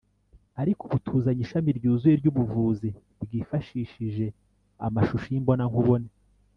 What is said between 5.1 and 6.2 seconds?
y’imbonankubone